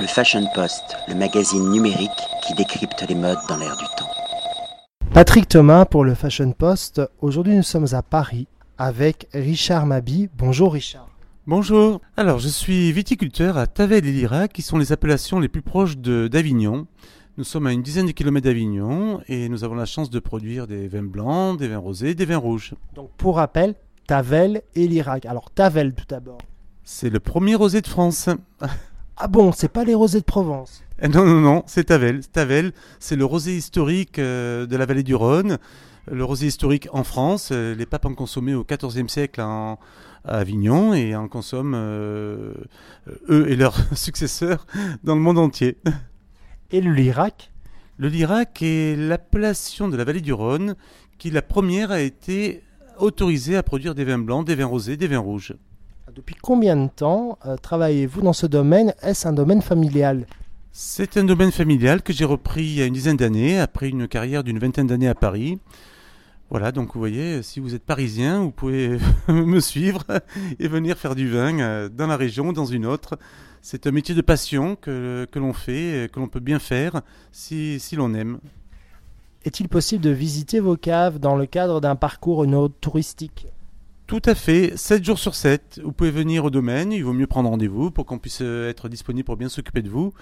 Le 0.00 0.06
Fashion 0.06 0.44
Post, 0.54 0.96
le 1.08 1.14
magazine 1.14 1.70
numérique 1.70 2.10
qui 2.46 2.54
décrypte 2.54 3.04
les 3.08 3.14
modes 3.14 3.38
dans 3.48 3.56
l'air 3.56 3.76
du 3.76 3.84
temps. 3.96 4.08
Patrick 5.12 5.48
Thomas 5.48 5.84
pour 5.84 6.04
le 6.04 6.14
Fashion 6.14 6.52
Post. 6.52 7.00
Aujourd'hui, 7.20 7.56
nous 7.56 7.62
sommes 7.62 7.86
à 7.92 8.02
Paris 8.02 8.46
avec 8.78 9.28
Richard 9.34 9.86
Mabi. 9.86 10.28
Bonjour 10.36 10.72
Richard. 10.72 11.08
Bonjour. 11.46 12.00
Alors, 12.16 12.38
je 12.38 12.48
suis 12.48 12.92
viticulteur 12.92 13.56
à 13.56 13.66
Tavel 13.66 14.06
et 14.06 14.12
Lira, 14.12 14.48
qui 14.48 14.62
sont 14.62 14.78
les 14.78 14.92
appellations 14.92 15.40
les 15.40 15.48
plus 15.48 15.62
proches 15.62 15.96
de- 15.96 16.28
d'Avignon. 16.28 16.86
Nous 17.36 17.44
sommes 17.44 17.66
à 17.66 17.72
une 17.72 17.82
dizaine 17.82 18.06
de 18.06 18.12
kilomètres 18.12 18.46
d'Avignon 18.46 19.20
et 19.28 19.48
nous 19.48 19.64
avons 19.64 19.76
la 19.76 19.86
chance 19.86 20.10
de 20.10 20.18
produire 20.18 20.66
des 20.66 20.88
vins 20.88 21.02
blancs, 21.02 21.58
des 21.58 21.68
vins 21.68 21.78
rosés, 21.78 22.14
des 22.14 22.24
vins 22.24 22.36
rouges. 22.36 22.74
Donc 22.94 23.10
pour 23.16 23.36
rappel, 23.36 23.74
Tavel 24.06 24.62
et 24.74 24.86
l'Irak. 24.88 25.24
Alors 25.26 25.50
Tavel 25.50 25.94
tout 25.94 26.04
d'abord. 26.08 26.38
C'est 26.84 27.10
le 27.10 27.20
premier 27.20 27.54
rosé 27.54 27.80
de 27.80 27.86
France. 27.86 28.28
Ah 29.20 29.26
bon, 29.26 29.50
c'est 29.50 29.68
pas 29.68 29.82
les 29.82 29.94
rosés 29.94 30.20
de 30.20 30.24
Provence. 30.24 30.84
Eh 31.02 31.08
Non, 31.08 31.24
non, 31.24 31.40
non, 31.40 31.64
c'est 31.66 31.84
Tavel. 31.84 32.26
Tavel, 32.28 32.72
c'est 33.00 33.16
le 33.16 33.24
rosé 33.24 33.56
historique 33.56 34.20
euh, 34.20 34.64
de 34.64 34.76
la 34.76 34.86
vallée 34.86 35.02
du 35.02 35.16
Rhône. 35.16 35.58
Le 36.10 36.24
rosé 36.24 36.46
historique 36.46 36.88
en 36.92 37.02
France. 37.02 37.50
Euh, 37.50 37.74
Les 37.74 37.84
papes 37.84 38.06
en 38.06 38.14
consommaient 38.14 38.54
au 38.54 38.64
XIVe 38.64 39.08
siècle 39.08 39.40
en, 39.40 39.80
à 40.24 40.38
Avignon 40.38 40.94
et 40.94 41.16
en 41.16 41.26
consomment, 41.26 41.74
euh, 41.74 42.54
eux 43.28 43.50
et 43.50 43.56
leurs 43.56 43.76
successeurs, 43.96 44.66
dans 45.02 45.16
le 45.16 45.20
monde 45.20 45.38
entier. 45.38 45.78
Et 46.70 46.80
le 46.80 46.92
l'Irak 46.92 47.50
Le 47.96 48.08
Lirac 48.08 48.62
est 48.62 48.94
l'appellation 48.96 49.88
de 49.88 49.96
la 49.96 50.04
vallée 50.04 50.20
du 50.20 50.32
Rhône 50.32 50.76
qui, 51.18 51.32
la 51.32 51.42
première, 51.42 51.90
a 51.90 52.00
été 52.00 52.62
autorisée 52.98 53.56
à 53.56 53.64
produire 53.64 53.96
des 53.96 54.04
vins 54.04 54.18
blancs, 54.18 54.46
des 54.46 54.54
vins 54.54 54.66
rosés, 54.66 54.96
des 54.96 55.08
vins 55.08 55.18
rouges. 55.18 55.54
Depuis 56.14 56.36
combien 56.40 56.76
de 56.76 56.88
temps 56.88 57.38
euh, 57.44 57.56
travaillez-vous 57.56 58.22
dans 58.22 58.32
ce 58.32 58.46
domaine? 58.46 58.94
Est-ce 59.02 59.28
un 59.28 59.32
domaine 59.32 59.60
familial? 59.60 60.26
C'est 60.72 61.18
un 61.18 61.24
domaine 61.24 61.52
familial 61.52 62.02
que 62.02 62.14
j'ai 62.14 62.24
repris 62.24 62.62
il 62.64 62.74
y 62.74 62.82
a 62.82 62.86
une 62.86 62.94
dizaine 62.94 63.16
d'années, 63.16 63.58
après 63.58 63.88
une 63.88 64.08
carrière 64.08 64.42
d'une 64.42 64.58
vingtaine 64.58 64.86
d'années 64.86 65.08
à 65.08 65.14
Paris. 65.14 65.58
Voilà, 66.48 66.72
donc 66.72 66.94
vous 66.94 66.98
voyez, 66.98 67.42
si 67.42 67.60
vous 67.60 67.74
êtes 67.74 67.82
parisien, 67.82 68.40
vous 68.40 68.50
pouvez 68.50 68.96
me 69.28 69.60
suivre 69.60 70.04
et 70.58 70.68
venir 70.68 70.96
faire 70.96 71.14
du 71.14 71.28
vin 71.28 71.58
euh, 71.58 71.88
dans 71.90 72.06
la 72.06 72.16
région 72.16 72.48
ou 72.48 72.52
dans 72.54 72.64
une 72.64 72.86
autre. 72.86 73.18
C'est 73.60 73.86
un 73.86 73.90
métier 73.90 74.14
de 74.14 74.22
passion 74.22 74.76
que, 74.76 75.26
que 75.30 75.38
l'on 75.38 75.52
fait, 75.52 76.04
euh, 76.04 76.08
que 76.08 76.20
l'on 76.20 76.28
peut 76.28 76.40
bien 76.40 76.58
faire 76.58 77.02
si, 77.32 77.78
si 77.80 77.96
l'on 77.96 78.14
aime. 78.14 78.38
Est-il 79.44 79.68
possible 79.68 80.02
de 80.02 80.10
visiter 80.10 80.58
vos 80.58 80.76
caves 80.76 81.18
dans 81.18 81.36
le 81.36 81.44
cadre 81.44 81.82
d'un 81.82 81.96
parcours 81.96 82.46
touristique 82.80 83.48
Tout 84.08 84.22
à 84.24 84.34
fait, 84.34 84.74
7 84.74 85.04
jours 85.04 85.18
sur 85.18 85.34
7. 85.34 85.82
Vous 85.84 85.92
pouvez 85.92 86.10
venir 86.10 86.42
au 86.46 86.48
domaine, 86.48 86.92
il 86.92 87.04
vaut 87.04 87.12
mieux 87.12 87.26
prendre 87.26 87.50
rendez-vous 87.50 87.90
pour 87.90 88.06
qu'on 88.06 88.18
puisse 88.18 88.38
euh, 88.40 88.70
être 88.70 88.88
disponible 88.88 89.26
pour 89.26 89.36
bien 89.36 89.50
s'occuper 89.50 89.82
de 89.82 89.90
vous. 89.90 90.14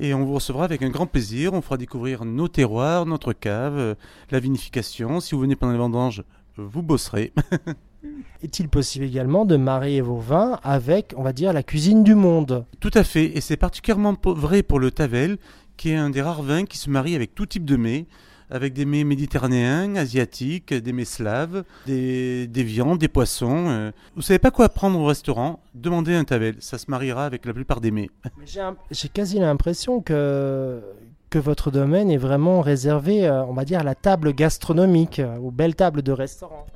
Et 0.00 0.14
on 0.14 0.24
vous 0.24 0.34
recevra 0.34 0.64
avec 0.64 0.82
un 0.82 0.88
grand 0.88 1.08
plaisir, 1.08 1.52
on 1.52 1.60
fera 1.60 1.76
découvrir 1.78 2.24
nos 2.24 2.46
terroirs, 2.46 3.06
notre 3.06 3.32
cave, 3.32 3.76
euh, 3.76 3.94
la 4.30 4.38
vinification. 4.38 5.18
Si 5.18 5.34
vous 5.34 5.40
venez 5.40 5.56
pendant 5.56 5.72
les 5.72 5.78
vendanges, 5.78 6.22
vous 6.56 6.80
bosserez. 6.84 7.32
Est-il 8.44 8.68
possible 8.68 9.06
également 9.06 9.44
de 9.44 9.56
marier 9.56 10.00
vos 10.00 10.18
vins 10.18 10.60
avec, 10.62 11.12
on 11.16 11.24
va 11.24 11.32
dire, 11.32 11.52
la 11.52 11.64
cuisine 11.64 12.04
du 12.04 12.14
monde? 12.14 12.66
Tout 12.78 12.92
à 12.94 13.02
fait, 13.02 13.36
et 13.36 13.40
c'est 13.40 13.56
particulièrement 13.56 14.14
vrai 14.26 14.62
pour 14.62 14.78
le 14.78 14.92
Tavel, 14.92 15.38
qui 15.76 15.90
est 15.90 15.96
un 15.96 16.10
des 16.10 16.22
rares 16.22 16.44
vins 16.44 16.66
qui 16.66 16.78
se 16.78 16.88
marie 16.88 17.16
avec 17.16 17.34
tout 17.34 17.46
type 17.46 17.64
de 17.64 17.74
mets, 17.74 18.06
avec 18.50 18.72
des 18.72 18.84
mets 18.84 19.04
méditerranéens, 19.04 19.96
asiatiques, 19.96 20.72
des 20.74 20.92
mets 20.92 21.04
slaves, 21.04 21.64
des, 21.86 22.46
des 22.46 22.62
viandes, 22.62 22.98
des 22.98 23.08
poissons. 23.08 23.66
euh. 23.68 23.90
Vous 24.16 24.22
savez 24.22 24.38
pas 24.38 24.50
quoi 24.50 24.68
prendre 24.68 24.98
au 24.98 25.06
restaurant? 25.06 25.60
Demandez 25.74 26.14
un 26.14 26.24
Tavel, 26.24 26.56
ça 26.60 26.78
se 26.78 26.90
mariera 26.90 27.24
avec 27.26 27.44
la 27.44 27.52
plupart 27.52 27.80
des 27.80 27.90
mets. 27.90 28.10
J'ai 28.90 29.08
quasi 29.08 29.38
l'impression 29.38 30.00
que, 30.00 30.80
que 31.30 31.38
votre 31.38 31.70
domaine 31.70 32.10
est 32.10 32.16
vraiment 32.16 32.60
réservé, 32.60 33.26
euh, 33.26 33.44
on 33.44 33.52
va 33.52 33.64
dire, 33.64 33.80
à 33.80 33.84
la 33.84 33.94
table 33.94 34.32
gastronomique, 34.34 35.18
euh, 35.18 35.36
aux 35.36 35.50
belles 35.50 35.76
tables 35.76 36.02
de 36.02 36.12
restaurant. 36.12 36.66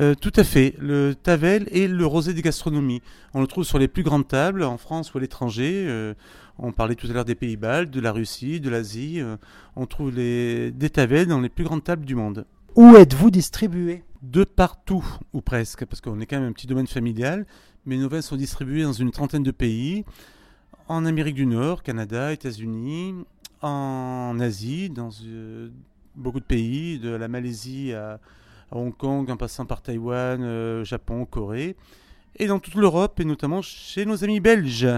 Euh, 0.00 0.14
tout 0.14 0.32
à 0.36 0.44
fait. 0.44 0.74
Le 0.78 1.14
Tavel 1.14 1.68
est 1.72 1.88
le 1.88 2.06
rosé 2.06 2.32
des 2.32 2.42
gastronomies. 2.42 3.02
On 3.34 3.40
le 3.40 3.46
trouve 3.46 3.64
sur 3.64 3.78
les 3.78 3.88
plus 3.88 4.02
grandes 4.02 4.28
tables, 4.28 4.62
en 4.62 4.78
France 4.78 5.12
ou 5.12 5.18
à 5.18 5.20
l'étranger. 5.20 5.84
Euh, 5.88 6.14
on 6.58 6.72
parlait 6.72 6.94
tout 6.94 7.08
à 7.08 7.12
l'heure 7.12 7.24
des 7.24 7.34
Pays-Bas, 7.34 7.86
de 7.86 8.00
la 8.00 8.12
Russie, 8.12 8.60
de 8.60 8.70
l'Asie. 8.70 9.20
Euh, 9.20 9.36
on 9.76 9.86
trouve 9.86 10.14
les, 10.14 10.70
des 10.70 10.90
Tavel 10.90 11.26
dans 11.26 11.40
les 11.40 11.48
plus 11.48 11.64
grandes 11.64 11.82
tables 11.82 12.04
du 12.04 12.14
monde. 12.14 12.46
Où 12.76 12.94
êtes-vous 12.94 13.30
distribué? 13.30 14.04
De 14.22 14.44
partout, 14.44 15.04
ou 15.32 15.40
presque, 15.40 15.86
parce 15.86 16.00
qu'on 16.00 16.20
est 16.20 16.26
quand 16.26 16.38
même 16.38 16.50
un 16.50 16.52
petit 16.52 16.66
domaine 16.66 16.86
familial, 16.86 17.46
mais 17.86 17.96
nos 17.96 18.08
vins 18.08 18.20
sont 18.20 18.36
distribués 18.36 18.82
dans 18.82 18.92
une 18.92 19.10
trentaine 19.10 19.42
de 19.42 19.50
pays. 19.50 20.04
En 20.86 21.06
Amérique 21.06 21.36
du 21.36 21.46
Nord, 21.46 21.82
Canada, 21.82 22.32
États-Unis, 22.32 23.14
en 23.62 24.38
Asie, 24.38 24.90
dans 24.90 25.08
beaucoup 26.16 26.40
de 26.40 26.44
pays, 26.44 26.98
de 26.98 27.08
la 27.08 27.28
Malaisie 27.28 27.94
à, 27.94 28.20
à 28.70 28.76
Hong 28.76 28.96
Kong, 28.96 29.30
en 29.30 29.36
passant 29.36 29.66
par 29.66 29.82
Taïwan, 29.82 30.40
euh, 30.42 30.84
Japon, 30.84 31.24
Corée, 31.24 31.76
et 32.36 32.46
dans 32.46 32.58
toute 32.58 32.74
l'Europe, 32.74 33.18
et 33.20 33.24
notamment 33.24 33.62
chez 33.62 34.04
nos 34.06 34.22
amis 34.24 34.40
belges. 34.40 34.88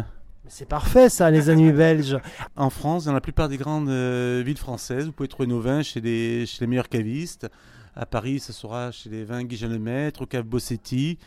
C'est 0.49 0.69
parfait 0.69 1.09
ça, 1.09 1.31
les 1.31 1.49
amis 1.50 1.72
belges. 1.72 2.19
En 2.56 2.69
France, 2.71 3.05
dans 3.05 3.12
la 3.12 3.21
plupart 3.21 3.49
des 3.49 3.56
grandes 3.56 3.88
euh, 3.88 4.43
villes 4.44 4.59
françaises, 4.59 5.06
vous 5.06 5.12
pouvez 5.12 5.28
trouver 5.28 5.47
nos 5.49 5.61
vins 5.61 5.82
chez 5.82 6.00
les, 6.00 6.44
chez 6.47 6.59
les 6.61 6.66
meilleurs 6.66 6.88
cavistes. 6.88 7.49
À 7.94 8.06
Paris, 8.06 8.41
ce 8.41 8.53
sera 8.53 8.91
chez 8.91 9.09
les 9.11 9.25
vins 9.25 9.44
Guy 9.44 9.59
Lemaître, 9.66 10.22
au 10.22 10.27
Cave 10.27 10.44
Bossetti. 10.44 11.19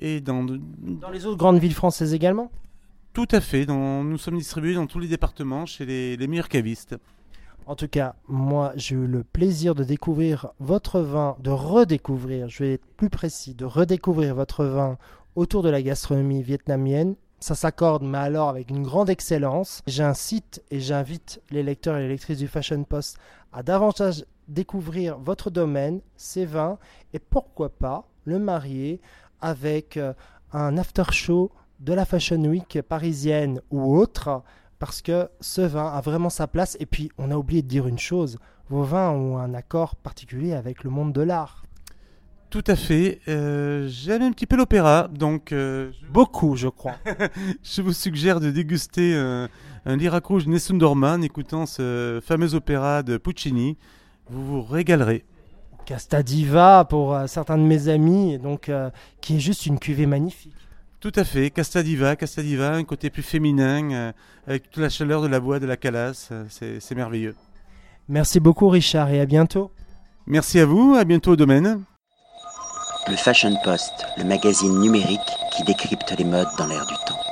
Et 0.00 0.20
dans, 0.20 0.44
Dans 0.44 1.10
les 1.10 1.24
autres 1.26 1.38
grandes 1.38 1.58
villes 1.58 1.74
françaises 1.74 2.14
également? 2.14 2.50
Tout 3.12 3.28
à 3.30 3.40
fait, 3.40 3.64
dans- 3.64 4.02
nous 4.02 4.18
sommes 4.18 4.36
distribués 4.38 4.74
dans 4.74 4.86
tous 4.86 4.98
les 4.98 5.06
départements 5.08 5.66
chez 5.66 5.86
les, 5.86 6.16
les 6.16 6.26
meilleurs 6.26 6.48
cavistes. 6.48 6.96
En 7.66 7.76
tout 7.76 7.88
cas, 7.88 8.14
moi, 8.28 8.72
j'ai 8.76 8.94
eu 8.94 9.06
le 9.06 9.24
plaisir 9.24 9.74
de 9.74 9.84
découvrir 9.84 10.48
votre 10.60 11.00
vin, 11.00 11.36
de 11.40 11.50
redécouvrir, 11.50 12.48
je 12.48 12.62
vais 12.62 12.72
être 12.74 12.86
plus 12.96 13.08
précis, 13.08 13.54
de 13.54 13.64
redécouvrir 13.64 14.34
votre 14.34 14.66
vin 14.66 14.98
autour 15.34 15.62
de 15.62 15.70
la 15.70 15.80
gastronomie 15.80 16.42
vietnamienne. 16.42 17.14
Ça 17.40 17.54
s'accorde, 17.54 18.02
mais 18.02 18.18
alors 18.18 18.50
avec 18.50 18.68
une 18.70 18.82
grande 18.82 19.08
excellence. 19.08 19.80
J'incite 19.86 20.62
et 20.70 20.80
j'invite 20.80 21.40
les 21.50 21.62
lecteurs 21.62 21.96
et 21.96 22.02
les 22.02 22.08
lectrices 22.08 22.38
du 22.38 22.48
Fashion 22.48 22.84
Post 22.84 23.18
à 23.52 23.62
davantage 23.62 24.24
découvrir 24.46 25.18
votre 25.18 25.50
domaine, 25.50 26.00
ses 26.16 26.44
vins, 26.44 26.78
et 27.14 27.18
pourquoi 27.18 27.70
pas 27.70 28.06
le 28.24 28.38
marier 28.38 29.00
avec 29.40 29.96
euh, 29.96 30.12
un 30.52 30.76
after 30.76 31.04
show 31.12 31.50
de 31.80 31.94
la 31.94 32.04
Fashion 32.04 32.42
Week 32.44 32.80
parisienne 32.82 33.60
ou 33.70 33.96
autre 33.96 34.42
parce 34.78 35.02
que 35.02 35.28
ce 35.40 35.60
vin 35.60 35.86
a 35.86 36.00
vraiment 36.00 36.30
sa 36.30 36.46
place. 36.46 36.76
Et 36.80 36.86
puis, 36.86 37.10
on 37.18 37.30
a 37.30 37.36
oublié 37.36 37.62
de 37.62 37.68
dire 37.68 37.86
une 37.86 37.98
chose, 37.98 38.38
vos 38.68 38.82
vins 38.82 39.10
ont 39.10 39.38
un 39.38 39.54
accord 39.54 39.96
particulier 39.96 40.54
avec 40.54 40.84
le 40.84 40.90
monde 40.90 41.12
de 41.12 41.20
l'art. 41.20 41.64
Tout 42.50 42.64
à 42.66 42.76
fait. 42.76 43.20
Euh, 43.26 43.88
J'aime 43.88 44.22
un 44.22 44.30
petit 44.30 44.46
peu 44.46 44.56
l'opéra, 44.56 45.08
donc 45.12 45.52
euh, 45.52 45.90
Beaucoup, 46.10 46.54
je 46.56 46.68
crois. 46.68 46.94
je 47.62 47.82
vous 47.82 47.92
suggère 47.92 48.38
de 48.38 48.50
déguster 48.50 49.16
un, 49.16 49.48
un 49.84 49.96
Lyrac 49.96 50.24
rouge 50.24 50.46
Nessun 50.46 50.76
Dorma 50.76 51.14
en 51.14 51.22
écoutant 51.22 51.66
ce 51.66 52.20
fameux 52.24 52.54
opéra 52.54 53.02
de 53.02 53.16
Puccini. 53.16 53.76
Vous 54.28 54.44
vous 54.44 54.62
régalerez. 54.62 55.24
Casta 55.84 56.22
Diva 56.22 56.86
pour 56.88 57.14
euh, 57.14 57.26
certains 57.26 57.58
de 57.58 57.64
mes 57.64 57.88
amis, 57.88 58.38
donc 58.38 58.70
qui 59.20 59.36
est 59.36 59.40
juste 59.40 59.66
une 59.66 59.78
cuvée 59.78 60.06
magnifique. 60.06 60.54
Tout 61.04 61.12
à 61.16 61.24
fait, 61.24 61.50
Casta 61.50 61.82
Diva, 61.82 62.16
Casta 62.16 62.40
Diva, 62.40 62.72
un 62.72 62.84
côté 62.84 63.10
plus 63.10 63.22
féminin, 63.22 63.90
euh, 63.92 64.12
avec 64.46 64.70
toute 64.70 64.82
la 64.82 64.88
chaleur 64.88 65.20
de 65.20 65.26
la 65.26 65.38
voix 65.38 65.60
de 65.60 65.66
la 65.66 65.76
calasse, 65.76 66.30
euh, 66.32 66.46
c'est 66.48 66.80
c'est 66.80 66.94
merveilleux. 66.94 67.36
Merci 68.08 68.40
beaucoup, 68.40 68.70
Richard, 68.70 69.10
et 69.10 69.20
à 69.20 69.26
bientôt. 69.26 69.70
Merci 70.26 70.60
à 70.60 70.64
vous, 70.64 70.94
à 70.98 71.04
bientôt 71.04 71.32
au 71.32 71.36
domaine. 71.36 71.82
Le 73.06 73.16
Fashion 73.16 73.54
Post, 73.62 74.06
le 74.16 74.24
magazine 74.24 74.80
numérique 74.80 75.20
qui 75.54 75.62
décrypte 75.64 76.10
les 76.16 76.24
modes 76.24 76.48
dans 76.56 76.68
l'air 76.68 76.86
du 76.86 76.94
temps. 77.06 77.23